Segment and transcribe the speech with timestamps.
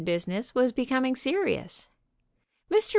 [0.01, 1.89] business was becoming serious.
[2.73, 2.89] Mr.